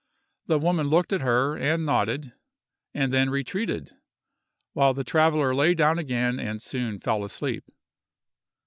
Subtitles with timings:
[0.47, 2.33] The woman looked at her, and nodded,
[2.91, 3.91] and then retreated,
[4.73, 7.65] while the traveller lay down again and soon fell asleep.